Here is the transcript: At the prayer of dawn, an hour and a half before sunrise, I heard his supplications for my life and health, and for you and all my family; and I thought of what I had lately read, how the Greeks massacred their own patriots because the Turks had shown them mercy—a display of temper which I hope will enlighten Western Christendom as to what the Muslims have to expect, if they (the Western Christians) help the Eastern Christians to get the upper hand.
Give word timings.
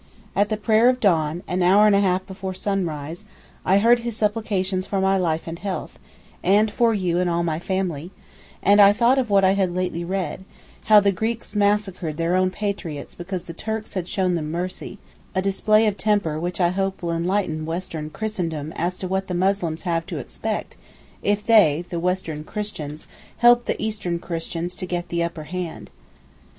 At 0.35 0.49
the 0.49 0.57
prayer 0.57 0.89
of 0.89 0.99
dawn, 0.99 1.43
an 1.47 1.61
hour 1.61 1.85
and 1.85 1.95
a 1.95 1.99
half 1.99 2.25
before 2.25 2.55
sunrise, 2.55 3.23
I 3.63 3.77
heard 3.77 3.99
his 3.99 4.17
supplications 4.17 4.87
for 4.87 4.99
my 4.99 5.15
life 5.15 5.45
and 5.45 5.59
health, 5.59 5.99
and 6.41 6.71
for 6.71 6.91
you 6.95 7.19
and 7.19 7.29
all 7.29 7.43
my 7.43 7.59
family; 7.59 8.09
and 8.63 8.81
I 8.81 8.93
thought 8.93 9.19
of 9.19 9.29
what 9.29 9.43
I 9.43 9.51
had 9.51 9.75
lately 9.75 10.03
read, 10.03 10.43
how 10.85 11.01
the 11.01 11.11
Greeks 11.11 11.55
massacred 11.55 12.17
their 12.17 12.35
own 12.35 12.49
patriots 12.49 13.13
because 13.13 13.43
the 13.43 13.53
Turks 13.53 13.93
had 13.93 14.07
shown 14.07 14.33
them 14.33 14.49
mercy—a 14.49 15.39
display 15.43 15.85
of 15.85 15.97
temper 15.97 16.39
which 16.39 16.59
I 16.59 16.69
hope 16.69 17.03
will 17.03 17.11
enlighten 17.11 17.63
Western 17.67 18.09
Christendom 18.09 18.73
as 18.75 18.97
to 18.97 19.07
what 19.07 19.27
the 19.27 19.35
Muslims 19.35 19.83
have 19.83 20.07
to 20.07 20.17
expect, 20.17 20.77
if 21.21 21.45
they 21.45 21.85
(the 21.89 21.99
Western 21.99 22.43
Christians) 22.43 23.05
help 23.37 23.65
the 23.65 23.79
Eastern 23.79 24.17
Christians 24.17 24.73
to 24.77 24.87
get 24.87 25.09
the 25.09 25.21
upper 25.21 25.43
hand. 25.43 25.91